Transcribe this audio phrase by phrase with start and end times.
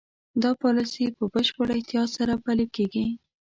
[0.41, 3.05] دا پالیسي په بشپړ احتیاط سره پلي کېږي.